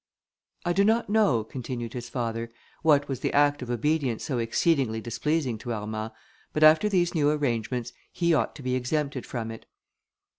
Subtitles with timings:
[0.65, 2.51] "I do not know," continued his father,
[2.81, 6.11] "what was the act of obedience so exceedingly displeasing to Armand,
[6.53, 9.67] but after these new arrangements, he ought to be exempted from it."